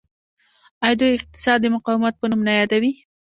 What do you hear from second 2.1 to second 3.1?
په نوم نه یادوي؟